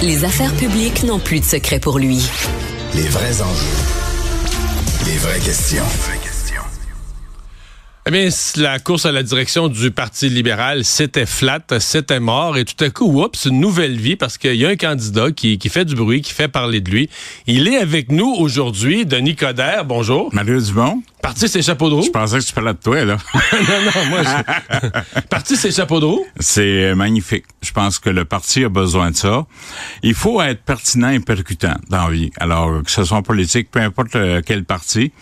Les 0.00 0.24
affaires 0.24 0.54
publiques 0.54 1.02
n'ont 1.02 1.18
plus 1.18 1.40
de 1.40 1.44
secret 1.44 1.80
pour 1.80 1.98
lui. 1.98 2.22
Les 2.94 3.08
vrais 3.08 3.42
enjeux. 3.42 3.66
Les 5.06 5.16
vraies 5.16 5.40
questions. 5.40 5.82
Eh 8.06 8.10
bien, 8.10 8.28
la 8.56 8.78
course 8.78 9.06
à 9.06 9.12
la 9.12 9.24
direction 9.24 9.68
du 9.68 9.90
Parti 9.90 10.28
libéral, 10.28 10.84
c'était 10.84 11.26
flat, 11.26 11.60
c'était 11.80 12.20
mort, 12.20 12.56
et 12.56 12.64
tout 12.64 12.82
à 12.82 12.90
coup, 12.90 13.22
oups, 13.22 13.46
une 13.46 13.60
nouvelle 13.60 13.98
vie, 13.98 14.14
parce 14.14 14.38
qu'il 14.38 14.54
y 14.54 14.64
a 14.64 14.68
un 14.68 14.76
candidat 14.76 15.32
qui, 15.32 15.58
qui, 15.58 15.68
fait 15.68 15.84
du 15.84 15.94
bruit, 15.96 16.22
qui 16.22 16.32
fait 16.32 16.48
parler 16.48 16.80
de 16.80 16.90
lui. 16.90 17.10
Il 17.46 17.66
est 17.66 17.76
avec 17.76 18.12
nous 18.12 18.32
aujourd'hui, 18.38 19.04
Denis 19.04 19.34
Coderre, 19.34 19.84
bonjour. 19.84 20.32
Mario 20.32 20.60
Dumont. 20.60 21.02
Parti 21.22 21.48
ses 21.48 21.62
chapeaux 21.62 21.88
de 21.88 21.94
roue? 21.94 22.02
Je 22.02 22.10
pensais 22.10 22.38
que 22.38 22.44
tu 22.44 22.52
parlais 22.52 22.72
de 22.72 22.78
toi, 22.78 23.04
là. 23.04 23.16
non, 23.52 23.82
non, 23.84 24.06
moi, 24.08 24.22
je... 24.22 25.20
Parti 25.28 25.56
ses 25.56 25.72
chapeaux 25.72 26.00
de 26.00 26.04
roue? 26.04 26.24
C'est 26.38 26.94
magnifique. 26.94 27.44
Je 27.62 27.72
pense 27.72 27.98
que 27.98 28.10
le 28.10 28.24
parti 28.24 28.64
a 28.64 28.68
besoin 28.68 29.10
de 29.10 29.16
ça. 29.16 29.46
Il 30.02 30.14
faut 30.14 30.40
être 30.40 30.62
pertinent 30.62 31.10
et 31.10 31.20
percutant 31.20 31.74
dans 31.90 32.06
la 32.06 32.10
vie. 32.12 32.30
Alors, 32.38 32.82
que 32.82 32.90
ce 32.90 33.04
soit 33.04 33.16
en 33.16 33.22
politique, 33.22 33.70
peu 33.70 33.80
importe 33.80 34.16
euh, 34.16 34.42
quel 34.44 34.64
parti, 34.64 35.12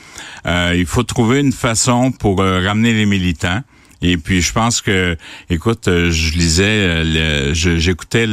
euh, 0.46 0.74
il 0.76 0.86
faut 0.86 1.02
trouver 1.02 1.40
une 1.40 1.52
façon 1.52 2.12
pour 2.12 2.40
euh, 2.40 2.60
ramener 2.66 2.92
les 2.92 3.06
militants. 3.06 3.62
Et 4.02 4.16
puis 4.18 4.42
je 4.42 4.52
pense 4.52 4.80
que, 4.80 5.16
écoute, 5.48 5.88
euh, 5.88 6.10
je 6.10 6.32
lisais, 6.34 6.64
euh, 6.64 7.54
j'écoutais 7.54 8.26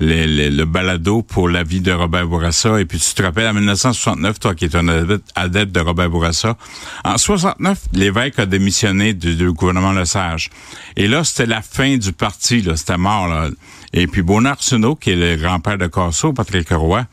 le, 0.00 0.64
balado 0.64 1.22
pour 1.22 1.48
la 1.48 1.62
vie 1.62 1.80
de 1.80 1.92
Robert 1.92 2.26
Bourassa. 2.26 2.80
Et 2.80 2.84
puis 2.84 2.98
tu 2.98 3.14
te 3.14 3.22
rappelles, 3.22 3.46
en 3.46 3.54
1969, 3.54 4.40
toi 4.40 4.54
qui 4.54 4.66
es 4.66 4.76
un 4.76 4.88
adepte 5.34 5.72
de 5.72 5.80
Robert 5.80 6.10
Bourassa, 6.10 6.56
en 7.04 7.18
69, 7.18 7.78
l'évêque 7.92 8.38
a 8.38 8.46
démissionné 8.46 9.14
du, 9.14 9.36
du 9.36 9.52
gouvernement 9.52 9.92
Le 9.92 10.04
Sage. 10.04 10.50
Et 10.96 11.08
là, 11.08 11.24
c'était 11.24 11.46
la 11.46 11.62
fin 11.62 11.96
du 11.96 12.12
parti, 12.12 12.62
là, 12.62 12.76
c'était 12.76 12.98
mort. 12.98 13.28
Là. 13.28 13.50
Et 13.92 14.06
puis 14.06 14.22
Bonnard 14.22 14.54
Arsenault, 14.54 14.96
qui 14.96 15.10
est 15.10 15.16
le 15.16 15.36
grand-père 15.36 15.78
de 15.78 15.86
Corso, 15.86 16.32
Patrick 16.32 16.68
Roy, 16.70 17.06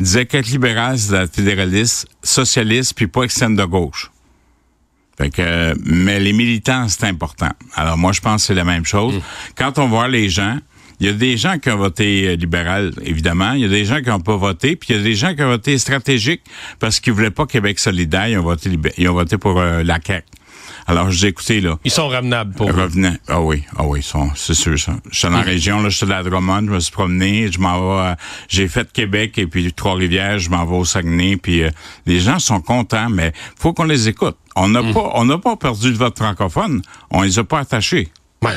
disait 0.00 0.26
qu'être 0.26 0.48
libéral, 0.48 0.98
c'est 0.98 1.32
fédéraliste, 1.32 2.06
socialiste, 2.22 2.94
puis 2.94 3.06
pas 3.06 3.24
extrême 3.24 3.54
de 3.54 3.64
gauche. 3.64 4.10
Fait 5.18 5.30
que, 5.30 5.74
mais 5.84 6.20
les 6.20 6.32
militants, 6.32 6.88
c'est 6.88 7.04
important. 7.04 7.50
Alors 7.74 7.98
moi, 7.98 8.12
je 8.12 8.20
pense 8.20 8.42
que 8.42 8.46
c'est 8.46 8.54
la 8.54 8.64
même 8.64 8.86
chose. 8.86 9.20
Quand 9.56 9.78
on 9.78 9.88
voit 9.88 10.08
les 10.08 10.30
gens, 10.30 10.58
il 11.02 11.06
y 11.06 11.08
a 11.10 11.14
des 11.14 11.36
gens 11.36 11.58
qui 11.58 11.68
ont 11.68 11.76
voté 11.78 12.36
libéral, 12.36 12.92
évidemment. 13.02 13.52
Il 13.54 13.60
y 13.62 13.64
a 13.64 13.68
des 13.68 13.84
gens 13.84 14.00
qui 14.00 14.08
n'ont 14.08 14.20
pas 14.20 14.36
voté. 14.36 14.76
Puis 14.76 14.90
il 14.90 14.96
y 14.96 15.00
a 15.00 15.02
des 15.02 15.16
gens 15.16 15.34
qui 15.34 15.42
ont 15.42 15.48
voté 15.48 15.76
stratégique 15.76 16.42
parce 16.78 17.00
qu'ils 17.00 17.12
voulaient 17.12 17.32
pas 17.32 17.44
Québec 17.46 17.80
solidaire. 17.80 18.28
Ils 18.28 18.38
ont 18.38 18.42
voté, 18.44 18.70
ils 18.98 19.08
ont 19.08 19.14
voté 19.14 19.36
pour 19.36 19.58
euh, 19.60 19.82
la 19.82 19.98
CAQ. 20.00 20.24
Alors, 20.86 21.10
j'ai 21.10 21.28
écouté, 21.28 21.60
là. 21.60 21.78
Ils 21.84 21.90
sont 21.90 22.08
ramenables 22.08 22.54
pour 22.54 22.72
Revenant. 22.72 23.14
Ah 23.28 23.40
oui, 23.40 23.64
ah 23.76 23.82
oui, 23.84 24.00
ils 24.00 24.04
sont, 24.04 24.30
c'est 24.36 24.54
sûr, 24.54 24.78
ça. 24.78 24.94
Je 25.10 25.18
suis 25.18 25.28
dans 25.28 25.34
la 25.34 25.42
région, 25.42 25.80
là, 25.80 25.88
je 25.88 25.96
suis 25.96 26.06
de 26.06 26.10
la 26.10 26.22
Drummond, 26.24 26.66
je 26.66 26.72
me 26.72 26.80
suis 26.80 26.92
promené, 26.92 27.50
je 27.52 27.58
m'en 27.60 27.80
vais, 27.96 28.14
j'ai 28.48 28.66
fait 28.68 28.92
Québec 28.92 29.38
et 29.38 29.46
puis 29.46 29.72
Trois-Rivières, 29.72 30.38
je 30.40 30.50
m'en 30.50 30.64
vais 30.66 30.76
au 30.76 30.84
Saguenay, 30.84 31.36
puis 31.36 31.62
euh, 31.62 31.70
les 32.06 32.18
gens 32.20 32.38
sont 32.40 32.60
contents, 32.60 33.10
mais 33.10 33.32
faut 33.56 33.72
qu'on 33.72 33.84
les 33.84 34.08
écoute. 34.08 34.36
On 34.56 34.68
n'a 34.68 34.82
Mm. 34.82 34.92
pas, 34.92 35.10
on 35.14 35.24
n'a 35.24 35.38
pas 35.38 35.54
perdu 35.56 35.88
le 35.90 35.96
vote 35.96 36.16
francophone, 36.18 36.82
on 37.10 37.22
les 37.22 37.38
a 37.38 37.44
pas 37.44 37.60
attachés. 37.60 38.08
Ouais. 38.42 38.56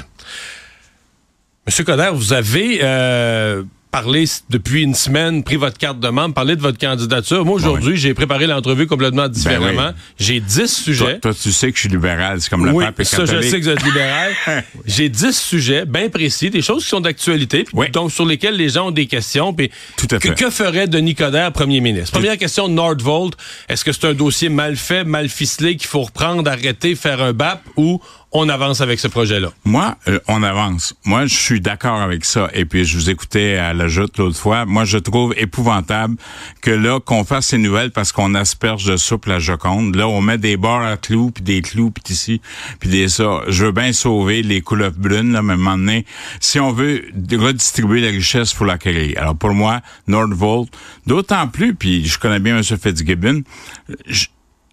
Monsieur 1.65 1.83
Coder, 1.83 2.11
vous 2.13 2.31
avez 2.31 2.79
euh, 2.83 3.63
parlé 3.89 4.25
depuis 4.51 4.83
une 4.83 4.93
semaine, 4.93 5.43
pris 5.43 5.55
votre 5.55 5.79
carte 5.79 5.99
de 5.99 6.09
membre, 6.09 6.35
parlé 6.35 6.55
de 6.55 6.61
votre 6.61 6.77
candidature. 6.77 7.43
Moi, 7.43 7.55
aujourd'hui, 7.55 7.97
j'ai 7.97 8.13
préparé 8.13 8.45
l'entrevue 8.45 8.85
complètement 8.85 9.27
différemment. 9.27 9.87
oui. 9.87 10.01
J'ai 10.19 10.39
10 10.41 10.55
Toi, 10.57 10.67
sujets. 10.67 11.19
toi, 11.19 11.33
tu 11.33 11.51
sais 11.51 11.71
que 11.71 11.75
je 11.75 11.81
suis 11.81 11.89
libéral, 11.89 12.39
c'est 12.39 12.51
comme 12.51 12.65
le 12.67 12.71
oui, 12.71 12.85
pape 12.85 12.99
est 12.99 13.03
ça, 13.03 13.25
je 13.25 13.41
sais 13.41 13.59
que 13.59 13.63
vous 13.63 13.69
êtes 13.69 13.83
libéral. 13.83 14.31
J'ai 14.85 15.09
10 15.09 15.31
sujets 15.35 15.85
bien 15.85 16.09
précis, 16.09 16.51
des 16.51 16.61
choses 16.61 16.83
qui 16.83 16.89
sont 16.89 17.01
d'actualité, 17.01 17.63
puis 17.63 17.89
donc 17.89 18.11
sur 18.11 18.25
lesquelles 18.27 18.57
les 18.57 18.69
gens 18.69 18.89
ont 18.89 18.91
des 18.91 19.07
questions. 19.07 19.51
Puis 19.51 19.71
Tout 19.97 20.07
à 20.11 20.19
que, 20.19 20.29
fait. 20.29 20.35
que 20.35 20.49
ferait 20.51 20.87
Denis 20.87 21.15
Coderre, 21.15 21.51
premier 21.51 21.81
ministre? 21.81 22.11
Première 22.11 22.37
question, 22.37 22.67
Nordvolt. 22.67 23.33
Est-ce 23.69 23.83
que 23.83 23.91
c'est 23.91 24.05
un 24.05 24.13
dossier 24.13 24.49
mal 24.49 24.75
fait, 24.75 25.03
mal 25.03 25.29
ficelé, 25.29 25.77
qu'il 25.77 25.87
faut 25.87 26.03
reprendre, 26.03 26.47
arrêter, 26.51 26.93
faire 26.93 27.23
un 27.23 27.33
BAP, 27.33 27.63
ou 27.75 27.99
on 28.37 28.49
avance 28.49 28.81
avec 28.81 28.99
ce 28.99 29.07
projet-là? 29.07 29.49
Moi, 29.63 29.95
euh, 30.09 30.19
on 30.27 30.43
avance. 30.43 30.93
Moi, 31.05 31.25
je 31.25 31.33
suis 31.33 31.61
d'accord 31.61 32.01
avec 32.01 32.25
ça. 32.25 32.49
Et 32.53 32.65
puis, 32.65 32.83
je 32.83 32.97
vous 32.97 33.09
écoutais 33.09 33.55
à 33.55 33.73
la 33.73 33.87
joute 33.87 34.17
l'autre 34.17 34.37
fois. 34.37 34.65
Moi, 34.65 34.83
je 34.83 34.97
trouve 34.97 35.33
épouvantable 35.37 36.17
que 36.61 36.71
là, 36.71 36.99
qu'on 36.99 37.23
fasse 37.23 37.47
ces 37.47 37.57
nouvelles 37.57 37.91
parce 37.91 38.11
qu'on 38.11 38.35
asperge 38.35 38.85
de 38.85 38.97
soupe 38.97 39.27
la 39.27 39.39
Joconde. 39.39 39.95
Là, 39.95 40.09
on 40.09 40.19
met 40.19 40.37
des 40.37 40.57
barres 40.57 40.85
à 40.85 40.97
clous, 40.97 41.31
puis 41.31 41.43
des 41.43 41.61
clous, 41.61 41.91
puis 41.91 42.13
ici, 42.13 42.41
puis 42.79 42.89
des 42.89 43.07
ça. 43.07 43.41
Je 43.47 43.65
veux 43.65 43.71
bien 43.71 43.93
sauver 43.93 44.43
les 44.43 44.59
couleuvres 44.59 44.97
brunes, 44.97 45.31
là, 45.31 45.41
mais 45.41 45.53
à 45.53 45.55
un 45.55 45.57
moment 45.57 45.77
donné, 45.77 46.05
si 46.41 46.59
on 46.59 46.73
veut 46.73 47.05
redistribuer 47.31 48.01
la 48.01 48.09
richesse, 48.09 48.51
faut 48.51 48.65
l'acquérir. 48.65 49.17
Alors, 49.17 49.37
pour 49.37 49.53
moi, 49.53 49.79
Nordvolt, 50.07 50.69
d'autant 51.07 51.47
plus, 51.47 51.73
puis 51.73 52.05
je 52.05 52.19
connais 52.19 52.39
bien 52.39 52.57
M. 52.57 52.63
Fitzgibbon, 52.63 53.43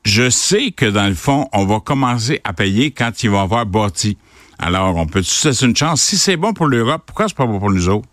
je 0.05 0.31
sais 0.31 0.73
que 0.73 0.87
dans 0.87 1.07
le 1.07 1.15
fond, 1.15 1.49
on 1.53 1.65
va 1.65 1.81
commencer 1.81 2.41
à 2.45 2.53
payer 2.53 2.91
quand 2.91 3.23
il 3.23 3.31
va 3.31 3.43
avoir 3.43 3.67
bâti. 3.67 4.19
Alors, 4.59 4.97
on 4.97 5.07
peut 5.07 5.23
c'est 5.23 5.61
une 5.63 5.77
chance. 5.77 6.03
Si 6.03 6.17
c'est 6.17 6.37
bon 6.37 6.53
pour 6.53 6.67
l'Europe, 6.67 7.03
pourquoi 7.07 7.29
c'est 7.29 7.37
pas 7.37 7.47
bon 7.47 7.59
pour 7.59 7.71
nous 7.71 7.89
autres? 7.89 8.09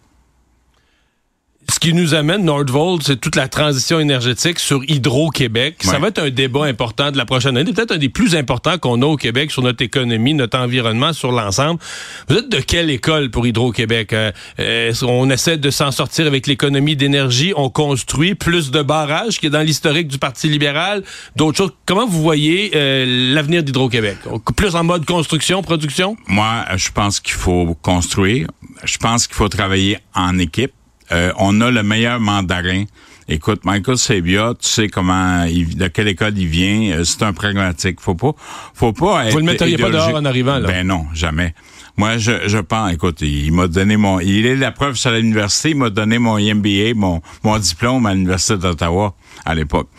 Ce 1.69 1.79
qui 1.79 1.93
nous 1.93 2.15
amène, 2.15 2.45
Nordvolt, 2.45 3.03
c'est 3.03 3.21
toute 3.21 3.35
la 3.35 3.47
transition 3.47 3.99
énergétique 3.99 4.57
sur 4.57 4.81
Hydro-Québec. 4.87 5.75
Ça 5.81 5.99
va 5.99 6.07
être 6.07 6.17
un 6.17 6.31
débat 6.31 6.65
important 6.65 7.11
de 7.11 7.17
la 7.17 7.25
prochaine 7.25 7.57
année, 7.57 7.71
peut-être 7.71 7.91
un 7.91 7.97
des 7.97 8.09
plus 8.09 8.35
importants 8.35 8.79
qu'on 8.79 9.03
a 9.03 9.05
au 9.05 9.17
Québec 9.17 9.51
sur 9.51 9.61
notre 9.61 9.83
économie, 9.83 10.33
notre 10.33 10.57
environnement, 10.57 11.13
sur 11.13 11.31
l'ensemble. 11.31 11.79
Vous 12.27 12.37
êtes 12.37 12.49
de 12.49 12.59
quelle 12.59 12.89
école 12.89 13.29
pour 13.29 13.45
Hydro-Québec? 13.45 14.13
Euh, 14.13 14.31
est-ce 14.57 15.05
on 15.05 15.29
essaie 15.29 15.57
de 15.57 15.69
s'en 15.69 15.91
sortir 15.91 16.25
avec 16.25 16.47
l'économie 16.47 16.95
d'énergie, 16.95 17.53
on 17.55 17.69
construit 17.69 18.33
plus 18.33 18.71
de 18.71 18.81
barrages 18.81 19.39
qui 19.39 19.45
est 19.45 19.51
dans 19.51 19.61
l'historique 19.61 20.07
du 20.07 20.17
Parti 20.17 20.49
libéral, 20.49 21.03
d'autres 21.35 21.57
choses. 21.57 21.73
Comment 21.85 22.07
vous 22.07 22.21
voyez 22.21 22.71
euh, 22.73 23.33
l'avenir 23.35 23.61
d'Hydro-Québec? 23.61 24.17
Plus 24.55 24.75
en 24.75 24.83
mode 24.83 25.05
construction, 25.05 25.61
production? 25.61 26.17
Moi, 26.27 26.65
je 26.75 26.89
pense 26.89 27.19
qu'il 27.19 27.35
faut 27.35 27.77
construire. 27.83 28.47
Je 28.83 28.97
pense 28.97 29.27
qu'il 29.27 29.35
faut 29.35 29.49
travailler 29.49 29.99
en 30.15 30.39
équipe. 30.39 30.71
Euh, 31.11 31.31
on 31.37 31.59
a 31.61 31.71
le 31.71 31.83
meilleur 31.83 32.19
mandarin. 32.19 32.83
Écoute, 33.27 33.63
Michael 33.63 33.97
Sabia, 33.97 34.53
tu 34.59 34.67
sais 34.67 34.87
comment, 34.87 35.43
il, 35.43 35.77
de 35.77 35.87
quelle 35.87 36.07
école 36.07 36.35
il 36.35 36.47
vient. 36.47 36.97
euh, 36.97 37.03
c'est 37.03 37.21
un 37.21 37.31
pragmatique. 37.33 38.01
Faut 38.01 38.15
pas, 38.15 38.31
faut 38.73 38.91
pas 38.93 39.25
être 39.27 39.33
Vous 39.33 39.39
le 39.39 39.45
metteriez 39.45 39.77
pas 39.77 39.91
dehors 39.91 40.15
en 40.15 40.25
arrivant, 40.25 40.57
là? 40.57 40.67
Ben 40.67 40.87
non, 40.87 41.05
jamais. 41.13 41.53
Moi, 41.95 42.17
je, 42.17 42.47
je 42.47 42.57
pense, 42.57 42.93
écoute, 42.93 43.21
il 43.21 43.51
m'a 43.51 43.67
donné 43.67 43.97
mon, 43.97 44.19
il 44.19 44.45
est 44.45 44.55
la 44.55 44.71
preuve 44.71 44.95
sur 44.95 45.11
l'université, 45.11 45.71
il 45.71 45.75
m'a 45.75 45.89
donné 45.89 46.17
mon 46.17 46.39
MBA, 46.39 46.93
mon, 46.95 47.21
mon 47.43 47.57
diplôme 47.59 48.05
à 48.05 48.13
l'université 48.13 48.57
d'Ottawa 48.57 49.13
à 49.45 49.53
l'époque. 49.53 49.89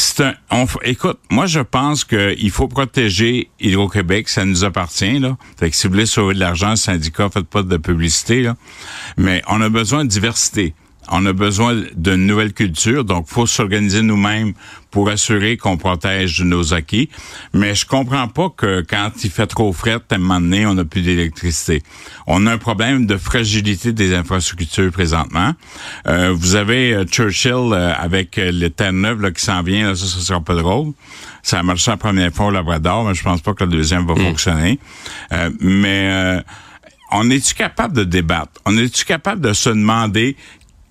C'est 0.00 0.22
un, 0.22 0.34
on 0.52 0.64
écoute, 0.84 1.18
moi 1.28 1.46
je 1.46 1.58
pense 1.58 2.04
qu'il 2.04 2.50
faut 2.52 2.68
protéger 2.68 3.50
Hydro-Québec, 3.58 4.28
ça 4.28 4.44
nous 4.44 4.62
appartient 4.64 5.18
là. 5.18 5.36
Fait 5.58 5.70
que 5.70 5.76
si 5.76 5.88
vous 5.88 5.94
voulez 5.94 6.06
sauver 6.06 6.34
de 6.34 6.38
l'argent, 6.38 6.76
syndicat, 6.76 7.28
faites 7.28 7.48
pas 7.48 7.64
de 7.64 7.76
publicité 7.76 8.42
là. 8.42 8.56
Mais 9.16 9.42
on 9.48 9.60
a 9.60 9.68
besoin 9.68 10.04
de 10.04 10.08
diversité. 10.08 10.72
On 11.10 11.24
a 11.26 11.32
besoin 11.32 11.82
d'une 11.96 12.26
nouvelle 12.26 12.52
culture, 12.52 13.04
donc 13.04 13.26
faut 13.28 13.46
s'organiser 13.46 14.02
nous-mêmes 14.02 14.52
pour 14.90 15.08
assurer 15.10 15.56
qu'on 15.56 15.76
protège 15.76 16.42
nos 16.42 16.72
acquis. 16.74 17.08
Mais 17.52 17.74
je 17.74 17.86
comprends 17.86 18.28
pas 18.28 18.48
que 18.56 18.82
quand 18.88 19.10
il 19.22 19.30
fait 19.30 19.46
trop 19.46 19.72
fret, 19.72 19.98
à 20.10 20.14
un 20.14 20.18
moment 20.18 20.40
donné, 20.40 20.66
on 20.66 20.74
n'a 20.74 20.84
plus 20.84 21.02
d'électricité. 21.02 21.82
On 22.26 22.46
a 22.46 22.52
un 22.52 22.58
problème 22.58 23.06
de 23.06 23.16
fragilité 23.16 23.92
des 23.92 24.14
infrastructures 24.14 24.90
présentement. 24.90 25.52
Euh, 26.06 26.32
vous 26.34 26.54
avez 26.54 26.94
euh, 26.94 27.04
Churchill 27.04 27.72
euh, 27.72 27.92
avec 27.98 28.38
euh, 28.38 28.50
le 28.52 28.70
Terre-Neuve 28.70 29.20
là, 29.20 29.30
qui 29.30 29.44
s'en 29.44 29.62
vient, 29.62 29.88
là, 29.88 29.94
ça, 29.94 30.06
ça 30.06 30.20
sera 30.20 30.40
pas 30.40 30.54
drôle. 30.54 30.92
Ça 31.42 31.58
a 31.58 31.62
marché 31.62 31.90
la 31.90 31.96
première 31.96 32.32
fois 32.32 32.46
au 32.46 32.50
Labrador, 32.50 33.04
mais 33.04 33.14
je 33.14 33.22
pense 33.22 33.40
pas 33.40 33.54
que 33.54 33.64
le 33.64 33.70
deuxième 33.70 34.06
va 34.06 34.14
fonctionner. 34.14 34.78
Euh, 35.32 35.50
mais 35.60 36.08
euh, 36.10 36.40
on 37.12 37.30
est-tu 37.30 37.54
capable 37.54 37.94
de 37.94 38.04
débattre? 38.04 38.52
On 38.66 38.76
est-tu 38.76 39.04
capable 39.04 39.40
de 39.40 39.52
se 39.52 39.70
demander 39.70 40.36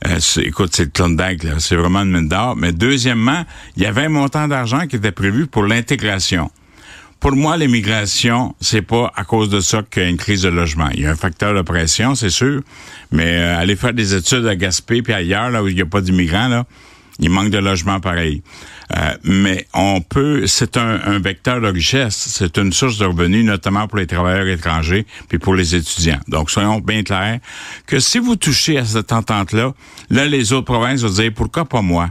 euh, 0.07 0.19
écoute, 0.43 0.71
c'est 0.75 0.93
Klondike, 0.93 1.43
c'est 1.59 1.75
vraiment 1.77 2.03
une 2.03 2.13
mine 2.13 2.29
d'or. 2.29 2.55
Mais 2.57 2.73
deuxièmement, 2.73 3.45
il 3.77 3.83
y 3.83 3.87
avait 3.87 4.05
un 4.05 4.11
montant 4.11 4.47
d'argent 4.47 4.87
qui 4.87 4.97
était 4.97 5.13
prévu 5.13 5.47
pour 5.47 5.65
l'intégration. 5.65 6.51
Pour 7.21 7.33
moi, 7.33 7.57
l'immigration, 7.57 8.55
c'est 8.61 8.83
pas 8.83 9.13
à 9.17 9.25
cause 9.25 9.49
de 9.49 9.59
ça 9.59 9.83
qu'il 9.83 10.03
y 10.05 10.07
a 10.07 10.09
une 10.09 10.17
crise 10.17 10.43
de 10.43 10.51
logement. 10.51 10.89
Il 10.95 11.01
y 11.01 11.07
a 11.07 11.11
un 11.11 11.17
facteur 11.17 11.53
de 11.53 11.63
pression, 11.63 12.15
c'est 12.15 12.31
sûr, 12.31 12.63
mais 13.11 13.39
euh, 13.39 13.59
aller 13.59 13.75
faire 13.75 13.93
des 13.93 14.15
études 14.15 14.47
à 14.47 14.55
Gaspé 14.55 15.03
puis 15.03 15.13
ailleurs, 15.13 15.51
là 15.51 15.65
où 15.65 15.67
il 15.67 15.75
n'y 15.75 15.83
a 15.83 15.87
pas 15.87 16.01
d'immigrants, 16.01 16.47
là, 16.47 16.65
il 17.19 17.31
manque 17.31 17.51
de 17.51 17.59
logement 17.59 18.01
pareil. 18.01 18.43
Euh, 18.97 19.15
mais 19.25 19.67
on 19.75 20.01
peut, 20.01 20.47
c'est 20.47 20.77
un, 20.77 21.01
un, 21.05 21.19
vecteur 21.19 21.61
de 21.61 21.69
richesse, 21.69 22.17
c'est 22.17 22.57
une 22.57 22.73
source 22.73 22.99
de 22.99 23.05
revenus, 23.05 23.45
notamment 23.45 23.87
pour 23.87 23.99
les 23.99 24.07
travailleurs 24.07 24.47
étrangers 24.47 25.07
puis 25.29 25.39
pour 25.39 25.55
les 25.55 25.75
étudiants. 25.75 26.21
Donc, 26.29 26.51
soyons 26.51 26.79
bien 26.79 27.03
clairs 27.03 27.41
que 27.87 28.01
si 28.01 28.19
vous 28.19 28.37
touchez 28.37 28.79
à 28.79 28.85
cette 28.85 29.13
entente-là, 29.13 29.75
là, 30.11 30.27
les 30.27 30.53
autres 30.53 30.65
provinces 30.65 31.03
vont 31.03 31.11
dire 31.11 31.33
pourquoi 31.35 31.65
pas 31.65 31.83
moi? 31.83 32.11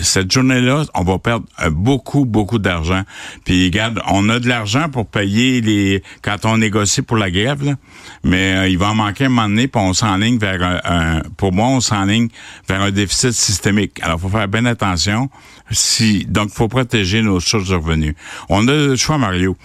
Cette 0.00 0.30
journée-là, 0.30 0.84
on 0.94 1.04
va 1.04 1.18
perdre 1.18 1.46
euh, 1.62 1.70
beaucoup, 1.70 2.24
beaucoup 2.24 2.58
d'argent. 2.58 3.02
Puis 3.44 3.66
regarde, 3.66 4.00
on 4.08 4.28
a 4.28 4.38
de 4.38 4.48
l'argent 4.48 4.88
pour 4.88 5.06
payer 5.06 5.60
les 5.60 6.02
quand 6.22 6.44
on 6.44 6.58
négocie 6.58 7.02
pour 7.02 7.16
la 7.16 7.30
grève, 7.30 7.64
là, 7.64 7.74
mais 8.24 8.56
euh, 8.56 8.68
il 8.68 8.78
va 8.78 8.90
en 8.90 8.94
manquer 8.94 9.26
un 9.26 9.28
moment 9.28 9.48
donné, 9.48 9.68
puis 9.68 9.80
on 9.82 9.92
s'enligne 9.92 10.38
vers 10.38 10.80
un, 10.84 11.22
pour 11.36 11.52
moi, 11.52 11.68
on 11.68 11.80
s'enligne 11.80 12.28
vers 12.68 12.80
un 12.80 12.90
déficit 12.90 13.32
systémique. 13.32 14.00
Alors, 14.02 14.20
faut 14.20 14.28
faire 14.28 14.48
bien 14.48 14.64
attention. 14.64 15.30
Si 15.70 16.26
donc, 16.26 16.50
faut 16.50 16.68
protéger 16.68 17.22
nos 17.22 17.40
sources 17.40 17.68
de 17.68 17.74
revenus. 17.74 18.14
On 18.48 18.68
a 18.68 18.72
le 18.72 18.96
choix, 18.96 19.18
Mario. 19.18 19.56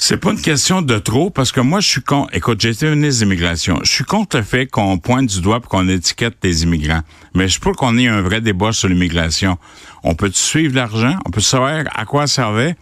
C'est 0.00 0.16
pas 0.16 0.30
une 0.30 0.40
question 0.40 0.80
de 0.80 0.96
trop, 0.98 1.28
parce 1.28 1.50
que 1.50 1.60
moi, 1.60 1.80
je 1.80 1.88
suis 1.88 2.02
contre. 2.02 2.32
Écoute, 2.32 2.60
j'ai 2.60 2.68
été 2.68 2.88
ministre 2.88 3.24
d'immigration. 3.24 3.80
Je 3.82 3.90
suis 3.90 4.04
contre 4.04 4.36
le 4.36 4.44
fait 4.44 4.68
qu'on 4.68 4.96
pointe 4.98 5.26
du 5.26 5.40
doigt 5.40 5.58
pour 5.58 5.70
qu'on 5.70 5.88
étiquette 5.88 6.36
des 6.40 6.62
immigrants. 6.62 7.00
Mais 7.34 7.48
je 7.48 7.58
peux 7.58 7.72
qu'on 7.72 7.98
ait 7.98 8.06
un 8.06 8.20
vrai 8.20 8.40
débat 8.40 8.70
sur 8.70 8.88
l'immigration. 8.88 9.58
On 10.04 10.14
peut 10.14 10.30
suivre 10.32 10.76
l'argent? 10.76 11.18
On 11.26 11.30
peut 11.30 11.40
savoir 11.40 11.82
à 11.92 12.04
quoi 12.04 12.28
servait? 12.28 12.76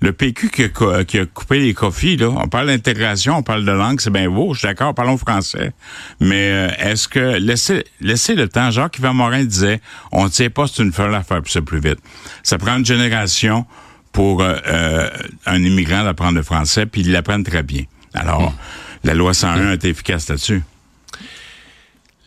Le 0.00 0.14
PQ 0.14 0.48
qui 0.48 0.62
a, 0.62 1.26
coupé 1.26 1.58
les 1.58 1.74
coffees, 1.74 2.16
là. 2.16 2.30
On 2.30 2.48
parle 2.48 2.68
d'intégration, 2.68 3.36
on 3.36 3.42
parle 3.42 3.66
de 3.66 3.72
langue, 3.72 4.00
c'est 4.00 4.10
bien 4.10 4.30
beau. 4.30 4.54
Je 4.54 4.60
suis 4.60 4.68
d'accord, 4.68 4.94
parlons 4.94 5.18
français. 5.18 5.72
Mais 6.20 6.52
euh, 6.52 6.68
est-ce 6.78 7.06
que 7.06 7.36
laissez, 7.36 7.84
laissez 8.00 8.34
le 8.34 8.48
temps. 8.48 8.70
Jacques-Yvan 8.70 9.12
Morin 9.12 9.44
disait, 9.44 9.82
on 10.10 10.24
ne 10.24 10.30
sait 10.30 10.48
pas 10.48 10.66
c'est 10.66 10.82
une 10.82 10.92
affaire 11.14 11.42
pour 11.42 11.50
ça 11.50 11.60
plus 11.60 11.80
vite. 11.80 11.98
Ça 12.42 12.56
prend 12.56 12.78
une 12.78 12.86
génération 12.86 13.66
pour 14.12 14.42
euh, 14.42 14.56
euh, 14.66 15.10
un 15.46 15.62
immigrant 15.62 16.04
d'apprendre 16.04 16.36
le 16.36 16.42
français, 16.42 16.86
puis 16.86 17.00
ils 17.00 17.12
l'apprennent 17.12 17.44
très 17.44 17.62
bien. 17.62 17.84
Alors, 18.14 18.50
hmm. 18.50 18.54
la 19.04 19.14
loi 19.14 19.34
101 19.34 19.72
est 19.72 19.84
efficace 19.84 20.28
là-dessus. 20.28 20.62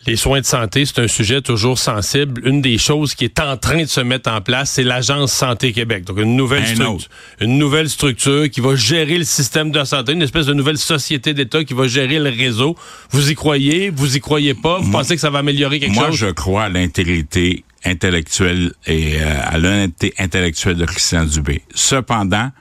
Les 0.07 0.17
soins 0.17 0.39
de 0.39 0.45
santé, 0.45 0.85
c'est 0.85 0.99
un 0.99 1.07
sujet 1.07 1.41
toujours 1.41 1.79
sensible. 1.79 2.47
Une 2.47 2.61
des 2.61 2.77
choses 2.77 3.15
qui 3.15 3.25
est 3.25 3.39
en 3.39 3.57
train 3.57 3.81
de 3.81 3.87
se 3.87 4.01
mettre 4.01 4.29
en 4.29 4.39
place, 4.39 4.71
c'est 4.71 4.83
l'Agence 4.83 5.33
Santé 5.33 5.73
Québec. 5.73 6.03
Donc, 6.03 6.19
une 6.19 6.35
nouvelle, 6.35 6.67
structure, 6.67 7.09
une 7.41 7.57
nouvelle 7.57 7.89
structure 7.89 8.49
qui 8.51 8.61
va 8.61 8.75
gérer 8.75 9.17
le 9.17 9.23
système 9.23 9.71
de 9.71 9.83
santé, 9.83 10.13
une 10.13 10.21
espèce 10.21 10.45
de 10.45 10.53
nouvelle 10.53 10.77
société 10.77 11.33
d'État 11.33 11.63
qui 11.63 11.73
va 11.73 11.87
gérer 11.87 12.19
le 12.19 12.29
réseau. 12.29 12.75
Vous 13.09 13.31
y 13.31 13.35
croyez? 13.35 13.89
Vous 13.89 14.15
y 14.15 14.19
croyez 14.19 14.53
pas? 14.53 14.77
Vous 14.77 14.91
pensez 14.91 15.15
que 15.15 15.21
ça 15.21 15.31
va 15.31 15.39
améliorer 15.39 15.79
quelque 15.79 15.95
chose? 15.95 16.03
Moi, 16.03 16.11
je 16.11 16.27
crois 16.27 16.63
à 16.65 16.69
l'intégrité 16.69 17.63
intellectuelle 17.83 18.73
et 18.85 19.15
euh, 19.19 19.39
à 19.43 19.57
l'honnêteté 19.57 20.13
intellectuelle 20.19 20.75
de 20.75 20.85
Christian 20.85 21.25
Dubé. 21.25 21.63
Cependant, 21.73 22.51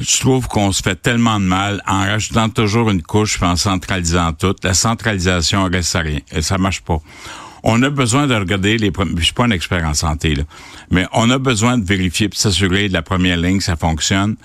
je 0.00 0.20
trouve 0.20 0.48
qu'on 0.48 0.72
se 0.72 0.82
fait 0.82 0.96
tellement 0.96 1.38
de 1.38 1.44
mal 1.44 1.82
en 1.86 2.00
rajoutant 2.00 2.48
toujours 2.48 2.90
une 2.90 3.02
couche 3.02 3.38
et 3.40 3.44
en 3.44 3.56
centralisant 3.56 4.32
tout. 4.32 4.56
La 4.62 4.74
centralisation 4.74 5.64
reste 5.64 5.94
à 5.94 6.00
rien. 6.00 6.20
Et 6.32 6.42
ça 6.42 6.56
marche 6.56 6.80
pas. 6.80 7.00
On 7.62 7.82
a 7.82 7.90
besoin 7.90 8.26
de 8.26 8.34
regarder 8.34 8.78
les 8.78 8.90
je 9.16 9.22
suis 9.22 9.34
pas 9.34 9.44
un 9.44 9.50
expert 9.50 9.84
en 9.84 9.92
santé 9.92 10.34
là, 10.34 10.44
mais 10.90 11.06
on 11.12 11.28
a 11.28 11.38
besoin 11.38 11.76
de 11.76 11.84
vérifier 11.84 12.28
et 12.28 12.30
s'assurer 12.34 12.88
de 12.88 12.94
la 12.94 13.02
première 13.02 13.36
ligne 13.36 13.60
ça 13.60 13.76
fonctionne. 13.76 14.36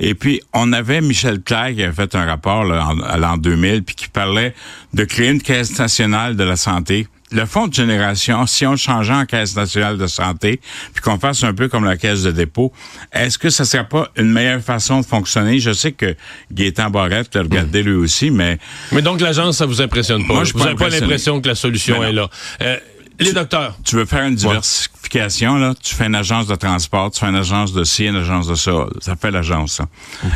Et 0.00 0.14
puis 0.14 0.42
on 0.52 0.72
avait 0.72 1.00
Michel 1.00 1.40
Claire 1.40 1.72
qui 1.74 1.84
avait 1.84 1.94
fait 1.94 2.16
un 2.16 2.24
rapport 2.24 2.64
là, 2.64 2.88
en 2.88 3.16
l'an 3.16 3.36
2000 3.36 3.84
puis 3.84 3.94
qui 3.94 4.08
parlait 4.08 4.52
de 4.94 5.04
créer 5.04 5.30
une 5.30 5.40
caisse 5.40 5.78
nationale 5.78 6.34
de 6.34 6.42
la 6.42 6.56
santé 6.56 7.06
le 7.32 7.44
fonds 7.44 7.66
de 7.66 7.74
génération, 7.74 8.46
si 8.46 8.66
on 8.66 8.76
changeait 8.76 9.12
en 9.12 9.26
caisse 9.26 9.56
nationale 9.56 9.98
de 9.98 10.06
santé, 10.06 10.60
puis 10.94 11.02
qu'on 11.02 11.18
fasse 11.18 11.42
un 11.44 11.54
peu 11.54 11.68
comme 11.68 11.84
la 11.84 11.96
caisse 11.96 12.22
de 12.22 12.30
dépôt, 12.30 12.72
est-ce 13.12 13.38
que 13.38 13.50
ça 13.50 13.64
serait 13.64 13.88
pas 13.88 14.10
une 14.16 14.30
meilleure 14.30 14.62
façon 14.62 15.00
de 15.00 15.06
fonctionner? 15.06 15.58
Je 15.58 15.72
sais 15.72 15.92
que 15.92 16.14
Gaétan 16.52 16.90
Barrette 16.90 17.34
l'a 17.34 17.42
regardé 17.42 17.82
lui 17.82 17.94
aussi, 17.94 18.30
mais... 18.30 18.58
Mais 18.92 19.02
donc 19.02 19.20
l'agence, 19.20 19.58
ça 19.58 19.66
vous 19.66 19.80
impressionne 19.80 20.26
pas? 20.26 20.34
Moi, 20.34 20.44
je 20.44 20.52
vous 20.52 20.60
n'avez 20.60 20.76
pas 20.76 20.88
l'impression 20.88 21.40
que 21.40 21.48
la 21.48 21.54
solution 21.54 22.02
est 22.04 22.12
là. 22.12 22.28
Euh, 22.62 22.76
les 23.18 23.32
docteurs. 23.32 23.76
Tu 23.84 23.96
veux 23.96 24.04
faire 24.04 24.24
une 24.26 24.34
diversification, 24.34 25.56
là, 25.56 25.74
tu 25.82 25.94
fais 25.94 26.06
une 26.06 26.14
agence 26.14 26.46
de 26.46 26.54
transport, 26.54 27.10
tu 27.10 27.20
fais 27.20 27.26
une 27.26 27.36
agence 27.36 27.72
de 27.72 27.82
ci, 27.82 28.06
une 28.06 28.16
agence 28.16 28.46
de 28.46 28.54
ça. 28.54 28.86
Ça 29.00 29.16
fait 29.16 29.30
l'agence, 29.30 29.80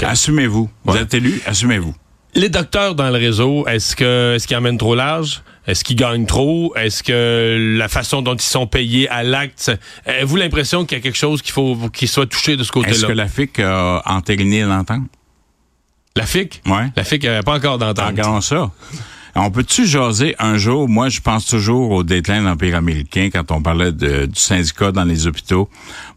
Assumez-vous. 0.00 0.70
Vous 0.84 0.96
êtes 0.96 1.14
élu, 1.14 1.40
assumez-vous. 1.46 1.94
Les 2.34 2.48
docteurs 2.48 2.94
dans 2.94 3.10
le 3.10 3.18
réseau, 3.18 3.66
est-ce 3.66 3.96
que 3.96 4.34
est-ce 4.34 4.46
qu'ils 4.46 4.56
amènent 4.56 4.78
trop 4.78 4.94
large? 4.94 5.42
Est-ce 5.66 5.84
qu'ils 5.84 5.96
gagnent 5.96 6.26
trop? 6.26 6.72
Est-ce 6.76 7.02
que 7.02 7.76
la 7.76 7.88
façon 7.88 8.22
dont 8.22 8.34
ils 8.34 8.40
sont 8.40 8.66
payés 8.66 9.08
à 9.08 9.22
l'acte, 9.22 9.70
avez-vous 10.06 10.36
l'impression 10.36 10.84
qu'il 10.84 10.98
y 10.98 11.00
a 11.00 11.02
quelque 11.02 11.18
chose 11.18 11.42
qu'il 11.42 11.52
faut 11.52 11.76
qu'il 11.92 12.08
soit 12.08 12.26
touché 12.26 12.56
de 12.56 12.64
ce 12.64 12.72
côté-là? 12.72 12.94
Est-ce 12.94 13.06
que 13.06 13.12
la 13.12 13.28
FIC 13.28 13.58
a 13.60 14.02
entériné 14.06 14.62
l'entente? 14.62 15.08
La 16.16 16.26
FIC? 16.26 16.62
Oui. 16.66 16.82
La 16.96 17.04
FIC 17.04 17.24
n'avait 17.24 17.42
pas 17.42 17.56
encore 17.56 17.78
d'entente. 17.78 18.08
Regardons 18.08 18.40
ça. 18.40 18.70
On 19.36 19.50
peut-tu 19.50 19.86
jaser 19.86 20.34
un 20.40 20.56
jour? 20.56 20.88
Moi, 20.88 21.08
je 21.08 21.20
pense 21.20 21.46
toujours 21.46 21.92
au 21.92 22.02
déclin 22.02 22.40
de 22.40 22.46
l'Empire 22.46 22.74
américain 22.74 23.28
quand 23.32 23.52
on 23.52 23.62
parlait 23.62 23.92
du 23.92 24.28
syndicat 24.34 24.90
dans 24.90 25.04
les 25.04 25.26
hôpitaux. 25.26 25.68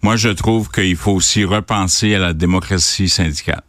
Moi, 0.02 0.16
je 0.16 0.30
trouve 0.30 0.72
qu'il 0.72 0.96
faut 0.96 1.12
aussi 1.12 1.46
repenser 1.46 2.16
à 2.16 2.20
la 2.20 2.34
démocratie 2.34 3.10
syndicale. 3.10 3.62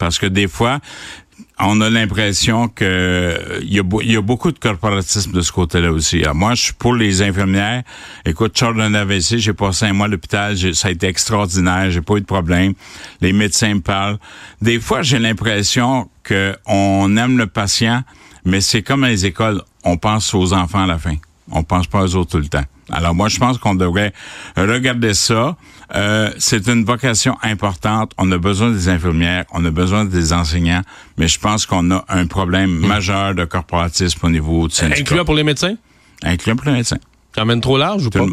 Parce 0.00 0.18
que 0.18 0.24
des 0.24 0.48
fois, 0.48 0.80
on 1.58 1.78
a 1.82 1.90
l'impression 1.90 2.68
que 2.68 3.60
il 3.62 3.74
y, 3.74 4.16
a, 4.16 4.22
beaucoup 4.22 4.50
de 4.50 4.58
corporatisme 4.58 5.32
de 5.32 5.42
ce 5.42 5.52
côté-là 5.52 5.92
aussi. 5.92 6.24
moi, 6.34 6.54
je 6.54 6.62
suis 6.62 6.72
pour 6.72 6.94
les 6.94 7.20
infirmières. 7.20 7.82
Écoute, 8.24 8.56
Charles 8.56 8.78
d'un 8.78 8.94
AVC, 8.94 9.36
j'ai 9.36 9.52
passé 9.52 9.84
un 9.84 9.92
mois 9.92 10.06
à 10.06 10.08
l'hôpital, 10.08 10.56
ça 10.74 10.88
a 10.88 10.90
été 10.90 11.06
extraordinaire, 11.06 11.90
j'ai 11.90 12.00
pas 12.00 12.14
eu 12.14 12.22
de 12.22 12.26
problème. 12.26 12.72
Les 13.20 13.34
médecins 13.34 13.74
me 13.74 13.82
parlent. 13.82 14.18
Des 14.62 14.80
fois, 14.80 15.02
j'ai 15.02 15.18
l'impression 15.18 16.08
que 16.22 16.56
on 16.64 17.14
aime 17.18 17.36
le 17.36 17.46
patient, 17.46 18.02
mais 18.46 18.62
c'est 18.62 18.82
comme 18.82 19.02
dans 19.02 19.08
les 19.08 19.26
écoles, 19.26 19.62
on 19.84 19.98
pense 19.98 20.32
aux 20.32 20.54
enfants 20.54 20.84
à 20.84 20.86
la 20.86 20.98
fin. 20.98 21.16
On 21.50 21.62
pense 21.62 21.86
pas 21.86 22.02
aux 22.04 22.14
autres 22.16 22.30
tout 22.30 22.38
le 22.38 22.48
temps. 22.48 22.64
Alors 22.92 23.14
moi, 23.14 23.28
je 23.28 23.38
pense 23.38 23.58
qu'on 23.58 23.74
devrait 23.74 24.12
regarder 24.56 25.14
ça. 25.14 25.56
Euh, 25.94 26.30
c'est 26.38 26.68
une 26.68 26.84
vocation 26.84 27.36
importante. 27.42 28.12
On 28.18 28.30
a 28.32 28.38
besoin 28.38 28.70
des 28.70 28.88
infirmières, 28.88 29.44
on 29.52 29.64
a 29.64 29.70
besoin 29.70 30.04
des 30.04 30.32
enseignants, 30.32 30.82
mais 31.18 31.28
je 31.28 31.38
pense 31.38 31.66
qu'on 31.66 31.90
a 31.90 32.04
un 32.08 32.26
problème 32.26 32.70
hmm. 32.70 32.86
majeur 32.86 33.34
de 33.34 33.44
corporatisme 33.44 34.24
au 34.24 34.30
niveau 34.30 34.68
du 34.68 34.74
syndicat. 34.74 35.00
Incluant 35.00 35.24
pour 35.24 35.34
les 35.34 35.44
médecins? 35.44 35.74
Incluant 36.22 36.56
pour 36.56 36.66
les 36.66 36.76
médecins. 36.76 36.98
Ça 37.34 37.44
mène 37.44 37.60
trop 37.60 37.78
large 37.78 38.06
ou 38.06 38.10
pas? 38.10 38.26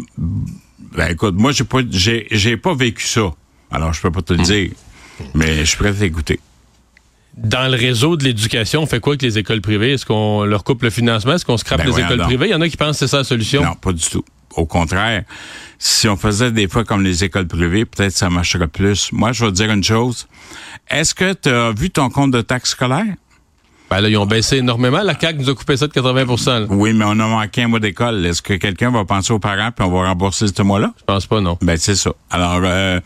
Ben 0.96 1.08
écoute, 1.10 1.34
moi 1.36 1.52
j'ai 1.52 1.64
pas 1.64 1.80
j'ai 1.90 2.56
pas 2.56 2.74
vécu 2.74 3.06
ça. 3.06 3.32
Alors 3.70 3.92
je 3.92 4.00
peux 4.00 4.10
pas 4.10 4.22
te 4.22 4.32
le 4.32 4.40
hmm. 4.40 4.44
dire, 4.44 4.70
mais 5.34 5.58
je 5.58 5.64
suis 5.64 5.76
prêt 5.76 5.90
à 5.90 5.94
t'écouter 5.94 6.40
dans 7.36 7.70
le 7.70 7.76
réseau 7.76 8.16
de 8.16 8.24
l'éducation, 8.24 8.82
on 8.82 8.86
fait 8.86 9.00
quoi 9.00 9.12
avec 9.12 9.22
les 9.22 9.38
écoles 9.38 9.60
privées? 9.60 9.92
Est-ce 9.92 10.04
qu'on 10.04 10.44
leur 10.44 10.64
coupe 10.64 10.82
le 10.82 10.90
financement? 10.90 11.34
Est-ce 11.34 11.44
qu'on 11.44 11.56
scrape 11.56 11.78
ben 11.78 11.86
les 11.86 12.00
écoles 12.00 12.18
privées? 12.18 12.46
Il 12.46 12.50
y 12.50 12.54
en 12.54 12.60
a 12.60 12.68
qui 12.68 12.76
pensent 12.76 12.98
que 12.98 13.06
c'est 13.06 13.08
ça 13.08 13.18
la 13.18 13.24
solution. 13.24 13.62
Non, 13.62 13.74
pas 13.74 13.92
du 13.92 14.04
tout. 14.04 14.24
Au 14.56 14.66
contraire, 14.66 15.24
si 15.78 16.08
on 16.08 16.16
faisait 16.16 16.50
des 16.50 16.68
fois 16.68 16.84
comme 16.84 17.04
les 17.04 17.24
écoles 17.24 17.46
privées, 17.46 17.84
peut-être 17.84 18.12
ça 18.12 18.30
marcherait 18.30 18.68
plus. 18.68 19.12
Moi, 19.12 19.32
je 19.32 19.44
vais 19.44 19.50
te 19.50 19.56
dire 19.56 19.70
une 19.70 19.84
chose. 19.84 20.26
Est-ce 20.88 21.14
que 21.14 21.32
tu 21.34 21.48
as 21.48 21.72
vu 21.72 21.90
ton 21.90 22.10
compte 22.10 22.30
de 22.30 22.40
taxe 22.40 22.70
scolaire? 22.70 23.14
Ben 23.90 24.00
là, 24.00 24.08
ils 24.10 24.18
ont 24.18 24.26
baissé 24.26 24.58
énormément. 24.58 25.02
La 25.02 25.18
CAQ 25.18 25.38
nous 25.38 25.48
a 25.50 25.54
coupé 25.54 25.76
ça 25.76 25.86
de 25.86 25.92
80% 25.92 26.66
Oui, 26.70 26.92
mais 26.92 27.06
on 27.06 27.12
a 27.12 27.26
manqué 27.26 27.62
un 27.62 27.68
mois 27.68 27.80
d'école. 27.80 28.24
Est-ce 28.26 28.42
que 28.42 28.54
quelqu'un 28.54 28.90
va 28.90 29.04
penser 29.06 29.32
aux 29.32 29.38
parents 29.38 29.70
puis 29.74 29.86
on 29.86 29.90
va 29.90 30.08
rembourser 30.08 30.46
ce 30.48 30.62
mois-là? 30.62 30.92
Je 30.98 31.04
pense 31.04 31.26
pas, 31.26 31.40
non. 31.40 31.56
Ben, 31.62 31.78
c'est 31.78 31.94
ça. 31.94 32.10
Alors, 32.30 32.60
euh, 32.64 33.00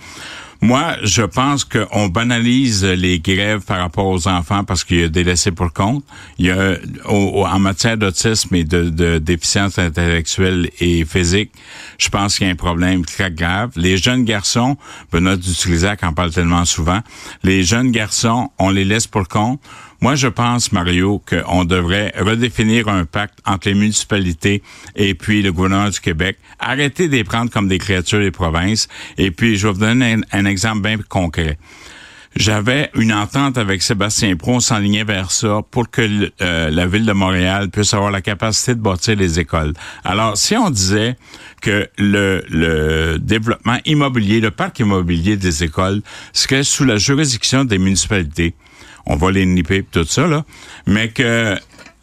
Moi, 0.64 0.96
je 1.02 1.22
pense 1.22 1.64
qu'on 1.64 2.06
banalise 2.06 2.84
les 2.84 3.18
grèves 3.18 3.62
par 3.62 3.78
rapport 3.78 4.06
aux 4.06 4.28
enfants 4.28 4.62
parce 4.62 4.84
qu'il 4.84 5.00
y 5.00 5.02
a 5.02 5.08
des 5.08 5.24
laissés 5.24 5.50
pour 5.50 5.72
compte. 5.72 6.04
Il 6.38 6.46
y 6.46 6.50
a, 6.52 6.76
en 7.04 7.58
matière 7.58 7.96
d'autisme 7.96 8.54
et 8.54 8.62
de, 8.62 9.18
déficience 9.18 9.80
intellectuelle 9.80 10.70
et 10.78 11.04
physique, 11.04 11.50
je 11.98 12.08
pense 12.10 12.38
qu'il 12.38 12.46
y 12.46 12.50
a 12.50 12.52
un 12.52 12.56
problème 12.56 13.04
très 13.04 13.32
grave. 13.32 13.72
Les 13.74 13.96
jeunes 13.96 14.24
garçons, 14.24 14.76
Benoît 15.10 15.34
Dutrisac 15.34 16.04
en 16.04 16.12
parle 16.12 16.30
tellement 16.30 16.64
souvent, 16.64 17.00
les 17.42 17.64
jeunes 17.64 17.90
garçons, 17.90 18.48
on 18.60 18.70
les 18.70 18.84
laisse 18.84 19.08
pour 19.08 19.26
compte. 19.26 19.60
Moi, 20.02 20.16
je 20.16 20.26
pense, 20.26 20.72
Mario, 20.72 21.22
qu'on 21.24 21.64
devrait 21.64 22.12
redéfinir 22.18 22.88
un 22.88 23.04
pacte 23.04 23.38
entre 23.46 23.68
les 23.68 23.74
municipalités 23.74 24.60
et 24.96 25.14
puis 25.14 25.42
le 25.42 25.52
gouvernement 25.52 25.90
du 25.90 26.00
Québec. 26.00 26.38
Arrêter 26.58 27.06
de 27.06 27.12
les 27.12 27.22
prendre 27.22 27.52
comme 27.52 27.68
des 27.68 27.78
créatures 27.78 28.18
des 28.18 28.32
provinces. 28.32 28.88
Et 29.16 29.30
puis, 29.30 29.56
je 29.56 29.68
vais 29.68 29.72
vous 29.72 29.78
donner 29.78 30.16
un, 30.32 30.44
exemple 30.44 30.80
bien 30.80 30.98
concret. 31.08 31.56
J'avais 32.34 32.90
une 32.96 33.12
entente 33.12 33.56
avec 33.58 33.80
Sébastien 33.80 34.34
Pro, 34.34 34.54
on 34.54 34.60
s'enlignait 34.60 35.04
vers 35.04 35.30
ça 35.30 35.60
pour 35.70 35.88
que 35.88 36.32
euh, 36.40 36.70
la 36.70 36.86
ville 36.88 37.06
de 37.06 37.12
Montréal 37.12 37.70
puisse 37.70 37.94
avoir 37.94 38.10
la 38.10 38.22
capacité 38.22 38.74
de 38.74 38.80
bâtir 38.80 39.14
les 39.14 39.38
écoles. 39.38 39.72
Alors, 40.02 40.36
si 40.36 40.56
on 40.56 40.70
disait 40.70 41.14
que 41.60 41.88
le, 41.96 42.42
le 42.48 43.18
développement 43.20 43.78
immobilier, 43.84 44.40
le 44.40 44.50
parc 44.50 44.80
immobilier 44.80 45.36
des 45.36 45.62
écoles 45.62 46.02
serait 46.32 46.64
sous 46.64 46.84
la 46.84 46.96
juridiction 46.96 47.64
des 47.64 47.78
municipalités, 47.78 48.54
on 49.06 49.16
va 49.16 49.30
les 49.30 49.46
nipper 49.46 49.82
tout 49.82 50.04
ça, 50.04 50.26
là. 50.26 50.44
Mais 50.86 51.10
que 51.10 51.56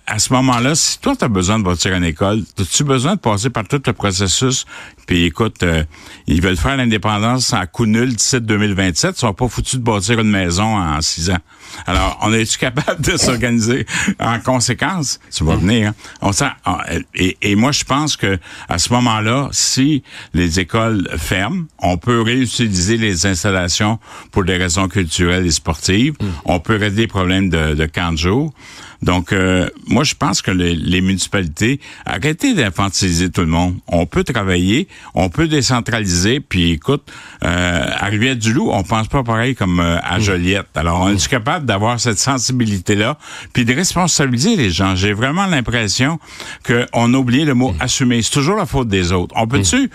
à 0.10 0.18
ce 0.18 0.34
moment-là, 0.34 0.74
si 0.74 1.00
toi, 1.00 1.15
tu 1.15 1.24
as 1.24 1.27
besoin 1.27 1.60
de 1.60 1.63
bâtir 1.63 1.94
une 1.94 2.03
école, 2.03 2.41
as-tu 2.60 2.84
besoin 2.84 3.13
de 3.13 3.20
passer 3.20 3.51
par 3.51 3.68
tout 3.68 3.82
le 3.86 3.94
processus? 3.94 4.65
Puis 5.06 5.25
écoute, 5.25 5.62
euh, 5.62 5.84
ils 6.25 6.41
veulent 6.41 6.58
faire 6.58 6.77
l'indépendance 6.77 7.53
à 7.53 7.68
coup 7.68 7.86
nul 7.86 8.15
d'ici 8.15 8.41
2027. 8.41 9.15
Ils 9.15 9.20
sont 9.20 9.34
pas 9.34 9.48
foutus 9.48 9.75
de 9.75 9.84
bâtir 9.84 10.20
une 10.20 10.32
maison 10.32 10.77
en 10.77 11.00
six 11.01 11.29
ans. 11.29 11.38
Alors, 11.85 12.19
on 12.21 12.33
est-tu 12.33 12.57
capable 12.57 13.01
de 13.01 13.17
s'organiser 13.17 13.85
en 14.19 14.39
conséquence? 14.39 15.19
Tu 15.31 15.43
vas 15.43 15.55
venir. 15.55 15.89
Hein? 15.89 15.93
On 16.21 16.31
ah, 16.65 16.83
et, 17.15 17.38
et, 17.41 17.55
moi, 17.55 17.71
je 17.71 17.83
pense 17.83 18.17
que 18.17 18.38
à 18.67 18.77
ce 18.77 18.91
moment-là, 18.93 19.49
si 19.51 20.03
les 20.33 20.59
écoles 20.59 21.07
ferment, 21.17 21.65
on 21.79 21.97
peut 21.97 22.21
réutiliser 22.21 22.97
les 22.97 23.25
installations 23.25 23.99
pour 24.31 24.43
des 24.43 24.57
raisons 24.57 24.88
culturelles 24.88 25.45
et 25.45 25.51
sportives. 25.51 26.13
Mm. 26.19 26.25
On 26.45 26.59
peut 26.59 26.75
régler 26.75 27.01
les 27.01 27.07
problèmes 27.07 27.49
de, 27.49 27.73
de 27.73 27.85
camp 27.85 28.11
de 28.11 28.17
jour. 28.17 28.53
Donc, 29.01 29.31
euh, 29.31 29.69
moi, 29.88 30.03
je 30.03 30.13
pense 30.13 30.41
que 30.41 30.51
les, 30.51 31.01
municipalités, 31.01 31.79
arrêtez 32.05 32.53
d'infantiliser 32.53 33.29
tout 33.29 33.41
le 33.41 33.47
monde. 33.47 33.75
On 33.88 34.05
peut 34.05 34.23
travailler, 34.23 34.88
on 35.13 35.29
peut 35.29 35.47
décentraliser, 35.47 36.41
puis 36.41 36.71
écoute, 36.71 37.09
euh, 37.43 37.85
à 37.97 38.05
Rivière-du-Loup, 38.07 38.69
on 38.71 38.83
pense 38.83 39.07
pas 39.07 39.23
pareil 39.23 39.55
comme 39.55 39.79
euh, 39.79 39.99
à 40.03 40.17
mm. 40.17 40.21
Joliette. 40.21 40.67
Alors, 40.75 41.01
on 41.01 41.09
est 41.09 41.27
capable 41.27 41.58
d'avoir 41.65 41.99
cette 41.99 42.19
sensibilité-là, 42.19 43.17
puis 43.53 43.65
de 43.65 43.73
responsabiliser 43.73 44.55
les 44.55 44.69
gens. 44.69 44.95
J'ai 44.95 45.13
vraiment 45.13 45.45
l'impression 45.45 46.19
qu'on 46.65 47.13
a 47.13 47.17
oublié 47.17 47.45
le 47.45 47.53
mot 47.53 47.71
mm. 47.71 47.81
assumer. 47.81 48.21
C'est 48.21 48.31
toujours 48.31 48.55
la 48.55 48.65
faute 48.65 48.87
des 48.87 49.11
autres. 49.11 49.33
On 49.37 49.47
peut-tu... 49.47 49.83
Mm. 49.83 49.89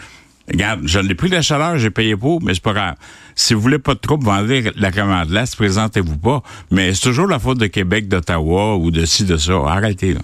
Regarde, 0.46 0.80
je 0.84 0.98
l'ai 0.98 1.14
pris 1.14 1.30
la 1.30 1.40
chaleur, 1.40 1.78
j'ai 1.78 1.88
payé 1.88 2.16
pour, 2.16 2.42
mais 2.42 2.52
c'est 2.52 2.62
pas 2.62 2.74
grave. 2.74 2.96
Si 3.34 3.54
vous 3.54 3.62
voulez 3.62 3.78
pas 3.78 3.94
de 3.94 4.00
troubles, 4.00 4.26
vendez 4.26 4.70
la 4.76 4.92
commande 4.92 5.30
là, 5.30 5.44
présentez-vous 5.56 6.18
pas. 6.18 6.42
Mais 6.70 6.92
c'est 6.92 7.00
toujours 7.00 7.26
la 7.26 7.38
faute 7.38 7.58
de 7.58 7.66
Québec, 7.66 8.08
d'Ottawa 8.08 8.76
ou 8.76 8.90
de 8.90 9.06
ci, 9.06 9.24
de 9.24 9.38
ça. 9.38 9.54
Arrêtez, 9.66 10.12
là. 10.12 10.20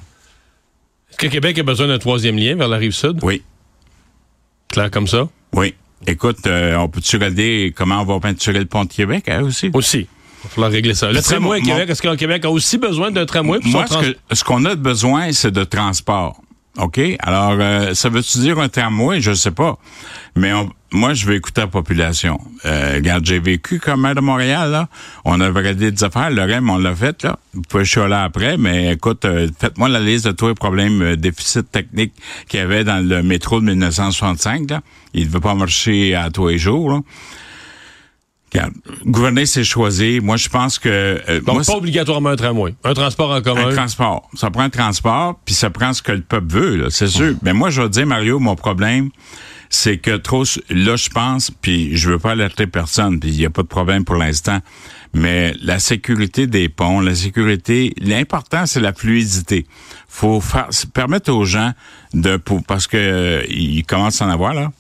Est-ce 1.09 1.17
que 1.17 1.27
Québec 1.27 1.59
a 1.59 1.63
besoin 1.63 1.89
d'un 1.89 1.99
troisizième 1.99 2.37
lien 2.37 2.55
vers 2.55 2.69
la 2.69 2.77
rive 2.77 2.93
sud? 2.93 3.19
Oui. 3.23 3.43
Clair 4.69 4.91
comme 4.91 5.09
ça? 5.09 5.27
Oui. 5.55 5.75
Écoute, 6.07 6.47
euh, 6.47 6.77
on 6.77 6.89
peut-tu 6.89 7.17
regarder 7.17 7.75
comment 7.77 8.01
on 8.01 8.05
va 8.05 8.21
peinturer 8.21 8.59
le 8.59 8.67
pont 8.67 8.85
de 8.85 8.93
Québec, 8.93 9.29
hein, 9.29 9.43
aussi? 9.43 9.71
Aussi. 9.75 10.07
Il 10.43 10.49
va 10.49 10.51
falloir 10.51 10.71
régler 10.71 10.95
ça. 10.95 11.11
Le 11.13 11.21
tramway 11.23 11.59
à 11.59 11.61
Québec, 11.61 11.91
est-ce 11.91 12.03
que 12.03 12.15
Québec 12.17 12.45
a 12.45 12.51
aussi 12.51 12.79
besoin 12.79 13.11
d'un 13.11 13.27
tramway? 13.27 13.59
Moi, 13.65 13.85
ce 14.33 14.45
qu'on 14.45 14.65
a 14.65 14.75
besoin, 14.75 15.33
c'est 15.33 15.51
de 15.51 15.65
transport. 15.65 16.41
OK? 16.79 17.01
Alors, 17.21 17.57
euh, 17.59 17.95
ça 17.95 18.09
veut-tu 18.09 18.39
dire 18.39 18.59
un 18.59 18.69
tramway? 18.69 19.21
Je 19.21 19.35
sais 19.35 19.51
pas. 19.51 19.77
Mais 20.37 20.53
moi, 20.93 21.15
je 21.15 21.27
vais 21.27 21.37
écouter 21.37 21.61
la 21.61 21.67
population. 21.67 22.41
Euh, 22.65 22.95
regarde, 22.95 23.25
j'ai 23.25 23.39
vécu 23.39 23.79
comme 23.79 24.03
maire 24.03 24.15
de 24.15 24.21
Montréal, 24.21 24.71
là. 24.71 24.89
On 25.25 25.41
a 25.41 25.49
regardé 25.49 25.91
des 25.91 26.05
affaires. 26.05 26.31
Le 26.31 26.43
REM, 26.43 26.69
on 26.69 26.79
l'a 26.79 26.95
fait, 26.95 27.23
là. 27.23 27.39
Vous 27.55 27.63
pouvez 27.63 27.85
chialer 27.85 28.15
après, 28.15 28.57
mais 28.57 28.93
écoute, 28.93 29.25
euh, 29.25 29.49
faites-moi 29.59 29.89
la 29.89 30.01
liste 30.01 30.27
de 30.27 30.33
tous 30.33 30.49
les 30.49 30.55
problèmes, 30.55 31.03
euh, 31.03 31.17
déficits 31.17 31.65
techniques 31.65 32.15
qu'il 32.49 32.61
y 32.61 32.63
avait 32.63 32.85
dans 32.85 33.07
le 33.07 33.23
métro 33.23 33.61
de 33.61 33.67
1965, 33.67 34.71
là. 34.71 34.81
Il 35.15 35.27
ne 35.27 35.31
veut 35.31 35.41
pas 35.41 35.55
marcher 35.55 36.15
à 36.15 36.31
tous 36.31 36.49
les 36.49 36.59
jours, 36.59 36.91
là 36.91 37.01
gouverner, 39.07 39.47
c'est 39.47 39.65
choisir. 39.65 40.23
Moi, 40.23 40.37
je 40.37 40.49
pense 40.49 40.79
que... 40.79 40.89
Euh, 41.29 41.41
Donc, 41.41 41.65
pas 41.65 41.75
obligatoirement 41.75 42.31
un 42.31 42.37
tramway. 42.37 42.75
Un 42.85 42.95
transport 42.95 43.31
en 43.31 43.43
commun. 43.43 43.69
Un 43.69 43.75
transport. 43.75 44.29
Ça 44.35 44.51
prend 44.51 44.63
un 44.63 44.71
transport, 44.71 45.41
puis 45.45 45.55
ça 45.55 45.71
prend 45.71 45.93
ce 45.93 46.03
que 46.03 46.13
le 46.13 46.23
peuple 46.23 46.53
veut, 46.53 46.91
c'est 46.91 47.09
sûr. 47.09 47.35
Mais 47.43 47.53
moi, 47.53 47.71
je 47.71 47.83
vais 47.83 47.89
dire, 47.89 48.07
Mario, 48.07 48.39
mon 48.39 48.57
problème, 48.57 49.11
c'est 49.69 49.99
que 49.99 50.17
trop... 50.17 50.45
Là, 50.69 50.97
je 50.97 51.09
pense, 51.09 51.51
puis 51.51 51.97
je 51.97 52.11
veux 52.11 52.19
pas 52.19 52.33
alerter 52.33 52.67
personne, 52.67 53.21
puis 53.21 53.31
il 53.31 53.39
n'y 53.39 53.47
a 53.47 53.51
pas 53.51 53.63
de 53.63 53.69
problème 53.69 54.05
pour 54.05 54.17
l'instant, 54.17 54.59
mais 55.15 55.55
la 55.63 55.79
sécurité 55.79 56.47
des 56.47 56.69
ponts, 56.69 57.01
la 57.01 57.15
sécurité... 57.15 57.95
L'important, 58.01 58.67
c'est 58.67 58.81
la 58.81 58.93
fluidité. 58.93 59.67
faut 60.09 60.41
faire, 60.41 60.69
permettre 60.93 61.33
aux 61.33 61.45
gens 61.45 61.73
de... 62.15 62.37
Pour, 62.37 62.65
parce 62.65 62.87
que 62.87 62.97
euh, 62.97 63.43
ils 63.49 63.85
commencent 63.85 64.23
à 64.23 64.27
en 64.27 64.31
avoir, 64.31 64.55
là 64.55 64.71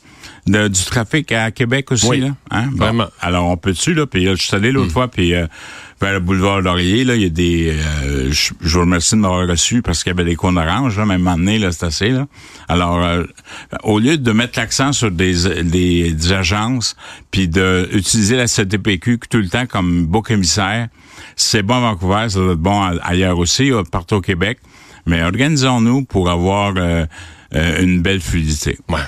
du 0.47 0.85
trafic 0.85 1.32
à 1.32 1.50
Québec 1.50 1.92
aussi, 1.92 2.18
là. 2.18 2.28
Hein? 2.50 2.70
Vraiment. 2.75 3.06
Alors, 3.20 3.49
on 3.49 3.56
peut-tu, 3.56 3.94
là? 3.94 4.06
Puis, 4.06 4.25
je 4.25 4.35
suis 4.35 4.56
allé 4.56 4.73
l'autre 4.73 4.88
mm. 4.88 4.92
fois, 4.92 5.09
puis 5.09 5.35
euh, 5.35 5.47
vers 6.00 6.14
le 6.14 6.20
boulevard 6.20 6.61
Laurier, 6.61 7.04
là, 7.04 7.14
il 7.14 7.23
y 7.23 7.26
a 7.26 7.28
des... 7.28 7.75
Euh, 8.04 8.32
je, 8.32 8.52
vous 8.61 8.80
remercie 8.80 9.14
de 9.14 9.20
m'avoir 9.20 9.47
reçu 9.47 9.82
parce 9.82 10.02
qu'il 10.02 10.11
y 10.11 10.14
avait 10.14 10.25
des 10.25 10.37
cônes 10.37 10.59
oranges, 10.59 10.99
là, 10.99 11.04
même 11.04 11.25
donné, 11.25 11.59
là, 11.59 11.73
c'est 11.73 11.87
assez, 11.87 12.09
là. 12.09 12.26
Alors, 12.68 13.02
euh, 13.04 13.25
au 13.82 13.99
lieu 13.99 14.16
de 14.16 14.32
mettre 14.32 14.59
l'accent 14.59 14.92
sur 14.92 15.11
des, 15.11 15.62
des, 15.62 16.32
agences, 16.32 16.97
puis 17.30 17.49
d'utiliser 17.49 18.37
la 18.37 18.47
CTPQ 18.47 19.20
tout 19.28 19.38
le 19.38 19.49
temps 19.49 19.66
comme 19.66 20.06
beau 20.06 20.23
commissaire, 20.23 20.88
c'est 21.37 21.62
bon 21.62 21.76
à 21.76 21.80
Vancouver, 21.80 22.28
ça 22.28 22.38
doit 22.38 22.52
être 22.52 22.59
bon 22.59 22.82
ailleurs 23.02 23.38
aussi, 23.38 23.70
partout 23.90 24.16
au 24.16 24.20
Québec, 24.20 24.59
mais 25.06 25.23
organisons-nous 25.23 26.04
pour 26.04 26.30
avoir 26.30 26.75
une 27.52 28.00
belle 28.02 28.20
fluidité. 28.20 28.78
Ouais. 28.88 29.00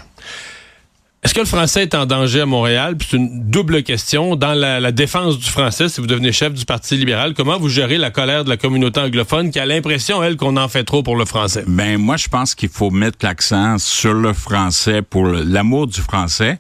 Est-ce 1.23 1.35
que 1.35 1.41
le 1.41 1.47
français 1.47 1.83
est 1.83 1.95
en 1.95 2.05
danger 2.05 2.41
à 2.41 2.47
Montréal? 2.47 2.97
Puis 2.97 3.07
c'est 3.13 3.17
une 3.17 3.49
double 3.49 3.85
question. 3.85 4.35
Dans 4.35 4.55
la, 4.55 4.91
défense 4.91 5.39
du 5.39 5.49
français, 5.49 5.89
si 5.89 6.01
vous 6.01 6.09
devenez 6.09 6.33
chef 6.33 6.53
du 6.53 6.65
Parti 6.65 6.97
libéral, 6.97 7.35
comment 7.35 7.61
vous 7.61 7.69
gérez 7.69 7.97
la 7.97 8.11
colère 8.11 8.43
de 8.43 8.49
la 8.49 8.57
communauté 8.57 8.99
anglophone 8.99 9.53
qui 9.53 9.61
a 9.61 9.67
l'impression, 9.67 10.21
elle, 10.21 10.37
qu'on 10.37 10.57
en 10.57 10.67
fait 10.67 10.83
trop 10.83 11.05
pour 11.05 11.15
le 11.15 11.25
français? 11.25 11.63
Ben, 11.69 11.97
moi, 11.97 12.17
je 12.17 12.27
pense 12.27 12.57
qu'il 12.57 12.71
faut 12.71 12.91
mettre 12.91 13.19
l'accent 13.23 13.79
sur 13.79 14.15
le 14.15 14.33
français 14.33 15.01
pour 15.01 15.27
l'amour 15.29 15.87
du 15.87 16.01
français. 16.01 16.59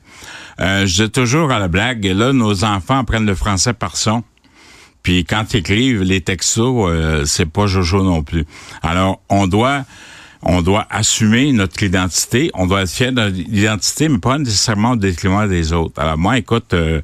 Euh, 0.61 0.87
je 0.87 1.05
dis 1.05 1.11
toujours 1.11 1.51
à 1.51 1.59
la 1.59 1.67
blague, 1.67 2.05
là, 2.05 2.33
nos 2.33 2.63
enfants 2.63 3.03
prennent 3.03 3.27
le 3.27 3.35
français 3.35 3.73
par 3.73 3.97
son. 3.97 4.23
Puis 5.03 5.25
quand 5.25 5.55
ils 5.55 5.57
écrivent 5.57 6.03
les 6.03 6.21
textos, 6.21 6.89
euh, 6.89 7.25
c'est 7.25 7.51
pas 7.51 7.67
Jojo 7.67 8.05
non 8.05 8.23
plus. 8.23 8.47
Alors, 8.81 9.21
on 9.29 9.49
doit 9.49 9.85
on 10.43 10.63
doit 10.63 10.87
assumer 10.91 11.53
notre 11.53 11.83
identité, 11.83 12.51
on 12.55 12.67
doit 12.67 12.83
être 12.83 12.91
fier 12.91 13.13
de 13.13 13.23
l'identité, 13.23 14.09
mais 14.09 14.19
pas 14.19 14.39
nécessairement 14.39 14.93
au 14.93 14.97
détriment 14.97 15.49
des 15.49 15.73
autres. 15.73 16.01
Alors 16.01 16.19
moi, 16.19 16.39
écoute, 16.39 16.75
euh, 16.75 17.01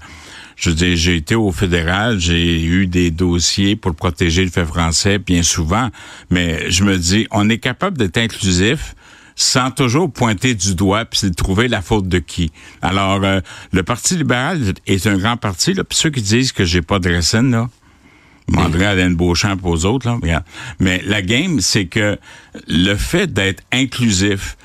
je 0.57 0.71
dis, 0.71 0.97
j'ai 0.97 1.17
été 1.17 1.37
au 1.37 1.53
fédéral, 1.53 2.19
j'ai 2.19 2.61
eu 2.63 2.87
des 2.87 3.11
dossiers 3.11 3.77
pour 3.77 3.95
protéger 3.95 4.45
le 4.45 4.51
fait 4.51 4.65
français 4.65 5.19
bien 5.19 5.43
souvent, 5.43 5.89
mais 6.31 6.71
je 6.71 6.83
me 6.83 6.99
dis, 6.99 7.29
on 7.31 7.49
est 7.49 7.59
capable 7.59 7.97
d'être 7.97 8.19
inclusif 8.19 8.95
sans 9.37 9.71
toujours 9.71 10.13
pointer 10.13 10.57
du 10.57 10.75
doigt 10.75 11.05
puis 11.05 11.31
trouver 11.31 11.69
la 11.69 11.81
faute 11.81 12.09
de 12.09 12.19
qui. 12.19 12.51
Alors, 12.83 13.23
euh, 13.23 13.39
le 13.73 13.85
Parti 13.85 14.17
libéral 14.17 14.61
est 14.89 15.07
un 15.07 15.17
grand 15.17 15.37
parti, 15.37 15.75
là, 15.75 15.85
puis 15.85 15.97
ceux 15.97 16.11
qui 16.11 16.23
disent 16.23 16.51
que 16.51 16.65
j'ai 16.65 16.83
pas 16.83 16.99
de 16.99 17.15
racines, 17.15 17.53
là, 17.53 17.69
demanderai 18.49 18.87
à 18.87 18.91
Alain 18.91 19.11
Beauchamp 19.11 19.57
pour 19.57 19.71
aux 19.71 19.85
autres. 19.85 20.07
Là. 20.07 20.43
Mais 20.81 21.03
la 21.05 21.23
game, 21.23 21.61
c'est 21.61 21.87
que 21.87 22.19
le 22.67 22.95
fait 22.95 23.33
d'être 23.33 23.63
inclusif, 23.73 24.57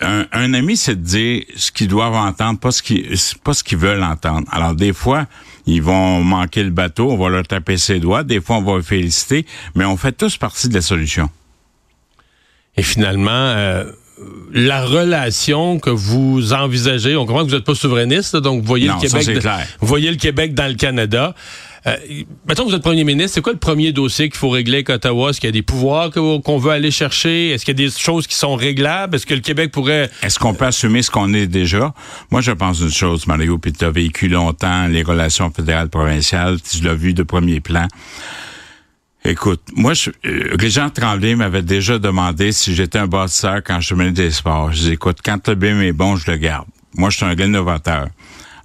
un, 0.00 0.54
ami, 0.54 0.76
c'est 0.76 0.96
de 0.96 1.06
dire 1.06 1.42
ce 1.56 1.70
qu'ils 1.70 1.88
doivent 1.88 2.14
entendre, 2.14 2.58
pas 2.58 2.70
ce 2.70 2.82
qu'ils 2.82 3.16
pas 3.44 3.54
ce 3.54 3.62
qu'ils 3.62 3.78
veulent 3.78 4.02
entendre. 4.02 4.46
Alors 4.50 4.74
des 4.74 4.92
fois, 4.92 5.26
ils 5.66 5.82
vont 5.82 6.22
manquer 6.22 6.62
le 6.64 6.70
bateau, 6.70 7.10
on 7.10 7.16
va 7.16 7.28
leur 7.28 7.46
taper 7.46 7.76
ses 7.76 8.00
doigts, 8.00 8.24
des 8.24 8.40
fois 8.40 8.56
on 8.56 8.62
va 8.62 8.78
les 8.78 8.82
féliciter, 8.82 9.46
mais 9.74 9.84
on 9.84 9.96
fait 9.96 10.12
tous 10.12 10.36
partie 10.36 10.68
de 10.68 10.74
la 10.74 10.82
solution. 10.82 11.30
Et 12.76 12.82
finalement, 12.82 13.30
euh, 13.30 13.90
la 14.52 14.84
relation 14.84 15.78
que 15.78 15.90
vous 15.90 16.52
envisagez, 16.52 17.16
on 17.16 17.24
comprend 17.24 17.44
que 17.44 17.50
vous 17.50 17.56
n'êtes 17.56 17.64
pas 17.64 17.74
souverainiste, 17.74 18.36
donc 18.36 18.62
vous 18.62 18.66
voyez 18.66 18.88
le 18.88 19.00
Québec, 19.00 19.46
vous 19.80 19.86
voyez 19.86 20.10
le 20.10 20.16
Québec 20.16 20.54
dans 20.54 20.68
le 20.68 20.74
Canada. 20.74 21.34
Euh, 21.86 21.96
mettons 22.48 22.64
que 22.64 22.70
vous 22.70 22.74
êtes 22.74 22.82
premier 22.82 23.04
ministre, 23.04 23.34
c'est 23.34 23.42
quoi 23.42 23.52
le 23.52 23.58
premier 23.58 23.92
dossier 23.92 24.28
qu'il 24.28 24.38
faut 24.38 24.50
régler 24.50 24.78
avec 24.78 24.90
Ottawa? 24.90 25.30
Est-ce 25.30 25.40
qu'il 25.40 25.48
y 25.48 25.50
a 25.50 25.52
des 25.52 25.62
pouvoirs 25.62 26.10
qu'on 26.10 26.58
veut 26.58 26.72
aller 26.72 26.90
chercher? 26.90 27.50
Est-ce 27.50 27.64
qu'il 27.64 27.78
y 27.78 27.84
a 27.84 27.86
des 27.86 27.96
choses 27.96 28.26
qui 28.26 28.34
sont 28.34 28.56
réglables? 28.56 29.14
Est-ce 29.14 29.26
que 29.26 29.34
le 29.34 29.40
Québec 29.40 29.70
pourrait... 29.70 30.10
Est-ce 30.22 30.38
qu'on 30.38 30.54
peut 30.54 30.64
assumer 30.64 31.02
ce 31.02 31.10
qu'on 31.10 31.32
est 31.32 31.46
déjà? 31.46 31.94
Moi, 32.30 32.40
je 32.40 32.50
pense 32.50 32.80
une 32.80 32.90
chose, 32.90 33.26
Mario, 33.28 33.58
puis 33.58 33.72
tu 33.72 33.84
as 33.84 33.90
vécu 33.90 34.28
longtemps 34.28 34.88
les 34.88 35.02
relations 35.02 35.50
fédérales-provinciales, 35.50 36.58
tu 36.60 36.82
l'as 36.82 36.94
vu 36.94 37.14
de 37.14 37.22
premier 37.22 37.60
plan. 37.60 37.86
Écoute, 39.24 39.60
moi, 39.74 39.92
je, 39.94 40.10
euh, 40.24 40.54
Régent 40.58 40.90
Tremblay 40.90 41.34
m'avait 41.34 41.62
déjà 41.62 41.98
demandé 41.98 42.52
si 42.52 42.74
j'étais 42.74 42.98
un 42.98 43.08
bâtisseur 43.08 43.60
quand 43.64 43.80
je 43.80 43.94
menais 43.94 44.12
des 44.12 44.30
sports. 44.30 44.72
Je 44.72 44.82
dis, 44.82 44.92
écoute, 44.92 45.18
quand 45.24 45.48
le 45.48 45.54
BIM 45.54 45.80
est 45.82 45.92
bon, 45.92 46.16
je 46.16 46.30
le 46.30 46.36
garde. 46.36 46.66
Moi, 46.96 47.10
je 47.10 47.16
suis 47.16 47.26
un 47.26 47.34
rénovateur. 47.34 48.06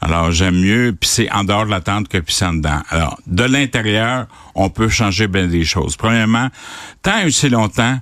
Alors, 0.01 0.31
j'aime 0.31 0.59
mieux 0.59 0.93
pisser 0.99 1.29
en 1.31 1.43
dehors 1.43 1.65
de 1.65 1.71
la 1.71 1.79
tente 1.79 2.07
que 2.07 2.17
pisser 2.17 2.45
en 2.45 2.53
dedans. 2.53 2.81
Alors, 2.89 3.19
de 3.27 3.43
l'intérieur, 3.43 4.25
on 4.55 4.69
peut 4.69 4.89
changer 4.89 5.27
bien 5.27 5.45
des 5.45 5.63
choses. 5.63 5.95
Premièrement, 5.95 6.49
tant 7.03 7.19
et 7.19 7.25
aussi 7.25 7.49
longtemps, 7.49 7.99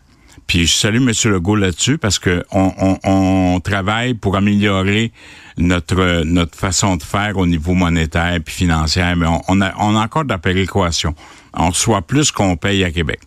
puis 0.47 0.65
je 0.65 0.73
salue 0.73 0.97
M. 0.97 1.11
Legault 1.25 1.57
là-dessus 1.57 1.97
parce 1.97 2.17
que 2.17 2.43
on, 2.51 3.59
travaille 3.63 4.15
pour 4.15 4.35
améliorer 4.37 5.11
notre 5.57 6.23
notre 6.23 6.57
façon 6.57 6.95
de 6.95 7.03
faire 7.03 7.37
au 7.37 7.45
niveau 7.45 7.73
monétaire 7.73 8.39
puis 8.43 8.55
financier, 8.55 9.03
mais 9.15 9.27
on, 9.27 9.61
a, 9.61 9.73
on 9.77 9.95
a 9.95 9.99
encore 9.99 10.23
de 10.23 10.29
la 10.29 10.39
péréquation. 10.39 11.13
On 11.53 11.69
reçoit 11.69 12.01
plus 12.01 12.31
qu'on 12.31 12.55
paye 12.55 12.83
à 12.83 12.91
Québec. 12.91 13.19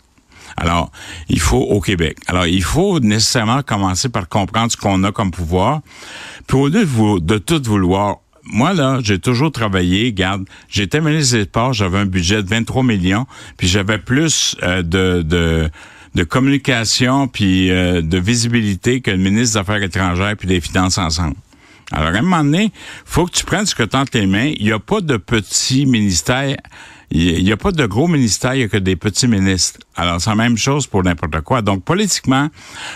Alors, 0.56 0.90
il 1.28 1.38
faut 1.38 1.60
au 1.60 1.80
Québec. 1.80 2.18
Alors, 2.26 2.46
il 2.46 2.62
faut 2.62 2.98
nécessairement 2.98 3.62
commencer 3.62 4.08
par 4.08 4.28
comprendre 4.28 4.72
ce 4.72 4.76
qu'on 4.76 5.04
a 5.04 5.12
comme 5.12 5.30
pouvoir. 5.30 5.80
Puis 6.46 6.56
au 6.56 6.68
lieu 6.68 6.84
de, 6.84 7.20
de 7.20 7.38
tout 7.38 7.62
vouloir, 7.64 8.16
moi, 8.44 8.74
là, 8.74 8.98
j'ai 9.02 9.18
toujours 9.18 9.52
travaillé. 9.52 10.12
Garde, 10.12 10.44
j'étais 10.68 11.00
ministre 11.00 11.36
des 11.36 11.44
Sports, 11.44 11.72
j'avais 11.72 11.98
un 11.98 12.06
budget 12.06 12.42
de 12.42 12.48
23 12.48 12.82
millions, 12.82 13.26
puis 13.56 13.68
j'avais 13.68 13.98
plus 13.98 14.56
euh, 14.62 14.82
de, 14.82 15.22
de, 16.14 16.24
communication 16.24 17.28
puis 17.28 17.70
euh, 17.70 18.02
de 18.02 18.18
visibilité 18.18 19.00
que 19.00 19.10
le 19.10 19.16
ministre 19.16 19.54
des 19.54 19.58
Affaires 19.58 19.82
étrangères 19.82 20.36
puis 20.36 20.48
des 20.48 20.60
Finances 20.60 20.98
ensemble. 20.98 21.36
Alors, 21.92 22.08
à 22.08 22.18
un 22.18 22.22
moment 22.22 22.42
donné, 22.42 22.72
faut 23.04 23.26
que 23.26 23.32
tu 23.32 23.44
prennes 23.44 23.66
ce 23.66 23.74
que 23.74 23.82
tu 23.82 23.96
as 23.96 24.04
tes 24.06 24.26
mains. 24.26 24.52
Il 24.56 24.64
n'y 24.64 24.72
a 24.72 24.78
pas 24.78 25.00
de 25.00 25.16
petits 25.18 25.84
ministères. 25.84 26.56
Il 27.14 27.44
n'y 27.44 27.52
a 27.52 27.58
pas 27.58 27.72
de 27.72 27.84
gros 27.84 28.08
ministères, 28.08 28.54
il 28.54 28.58
n'y 28.58 28.64
a 28.64 28.68
que 28.68 28.78
des 28.78 28.96
petits 28.96 29.28
ministres. 29.28 29.80
Alors, 29.96 30.18
c'est 30.18 30.30
la 30.30 30.36
même 30.36 30.56
chose 30.56 30.86
pour 30.86 31.02
n'importe 31.02 31.42
quoi. 31.42 31.60
Donc, 31.60 31.84
politiquement, 31.84 32.48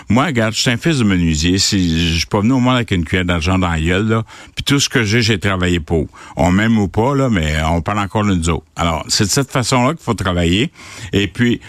moi, 0.09 0.25
regarde, 0.25 0.55
je 0.55 0.61
suis 0.61 0.71
un 0.71 0.79
fils 0.79 1.01
de 1.01 1.05
menuisier. 1.05 1.59
Si 1.59 2.13
je 2.13 2.19
suis 2.19 2.27
pas 2.27 2.41
venu 2.41 2.53
au 2.53 2.61
monde 2.61 2.77
avec 2.77 2.93
une 2.93 3.05
cuillère 3.05 3.27
d'argent 3.27 3.59
dans 3.59 3.69
la 3.69 3.79
gueule, 3.79 4.09
là. 4.09 4.25
Puis 4.55 4.65
tout 4.65 4.81
ce 4.81 4.89
que 4.89 5.05
j'ai, 5.05 5.21
j'ai 5.21 5.39
travaillé 5.39 5.81
pour. 5.81 6.07
On 6.37 6.51
m'aime 6.51 6.79
ou 6.79 6.89
pas, 6.89 7.15
là, 7.15 7.29
mais 7.29 7.57
on 7.65 7.83
parle 7.83 7.99
encore 7.99 8.25
nous 8.25 8.49
autres. 8.49 8.65
Alors, 8.75 9.05
c'est 9.09 9.25
de 9.25 9.29
cette 9.29 9.51
façon-là 9.51 9.93
qu'il 9.93 10.03
faut 10.03 10.15
travailler. 10.15 10.73
Et 11.13 11.27
puis, 11.27 11.61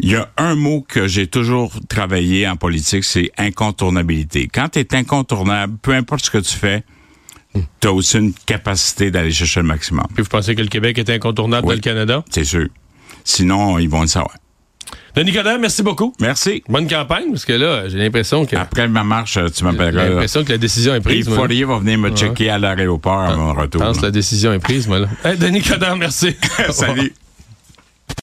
il 0.00 0.10
y 0.10 0.16
a 0.16 0.28
un 0.36 0.56
mot 0.56 0.84
que 0.86 1.06
j'ai 1.06 1.26
toujours 1.26 1.72
travaillé 1.88 2.46
en 2.46 2.56
politique, 2.56 3.04
c'est 3.04 3.30
incontournabilité. 3.38 4.50
Quand 4.52 4.68
tu 4.68 4.80
es 4.80 4.94
incontournable, 4.94 5.78
peu 5.80 5.94
importe 5.94 6.26
ce 6.26 6.30
que 6.30 6.38
tu 6.38 6.54
fais, 6.54 6.84
tu 7.80 7.88
as 7.88 7.92
aussi 7.92 8.18
une 8.18 8.32
capacité 8.46 9.10
d'aller 9.10 9.30
chercher 9.30 9.60
le 9.60 9.66
maximum. 9.66 10.06
Puis 10.14 10.22
vous 10.22 10.28
pensez 10.28 10.54
que 10.54 10.60
le 10.62 10.68
Québec 10.68 10.98
est 10.98 11.10
incontournable 11.10 11.66
Oui. 11.66 11.74
dans 11.74 11.76
le 11.76 11.80
Canada? 11.80 12.24
C'est 12.30 12.44
sûr. 12.44 12.66
Sinon, 13.24 13.78
ils 13.78 13.88
vont 13.88 14.02
le 14.02 14.06
savoir. 14.06 14.34
Denis 15.14 15.32
Coderre, 15.32 15.58
merci 15.60 15.82
beaucoup. 15.84 16.12
Merci. 16.20 16.64
Bonne 16.68 16.88
campagne, 16.88 17.26
parce 17.30 17.44
que 17.44 17.52
là, 17.52 17.88
j'ai 17.88 17.98
l'impression 17.98 18.44
que... 18.46 18.56
Après 18.56 18.88
ma 18.88 19.04
marche, 19.04 19.34
tu 19.34 19.58
J'ai 19.58 19.64
m'appelleras. 19.64 20.08
l'impression 20.08 20.42
que 20.44 20.50
la 20.50 20.58
décision 20.58 20.92
est 20.94 20.98
Et 20.98 21.00
prise. 21.00 21.28
moi. 21.28 21.36
Fourier 21.38 21.64
va 21.64 21.78
venir 21.78 21.98
me 21.98 22.10
checker 22.10 22.50
à 22.50 22.58
l'aéroport 22.58 23.20
à 23.20 23.36
mon 23.36 23.54
Je 23.54 23.60
retour. 23.60 23.80
pense 23.80 23.98
que 23.98 24.02
la 24.06 24.10
décision 24.10 24.52
est 24.52 24.58
prise, 24.58 24.88
moi, 24.88 24.98
là. 24.98 25.08
Hey, 25.24 25.38
Denis 25.38 25.62
Coderre, 25.62 25.96
merci. 25.96 26.34
Salut. 26.70 27.12